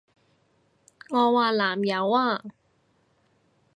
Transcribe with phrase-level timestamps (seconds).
[1.11, 2.43] 我話南柚啊！